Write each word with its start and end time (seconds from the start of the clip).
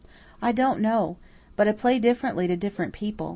"I 0.41 0.51
don't 0.51 0.79
know. 0.79 1.17
But 1.55 1.67
I 1.67 1.73
play 1.73 1.99
differently 1.99 2.47
to 2.47 2.57
different 2.57 2.91
people. 2.91 3.29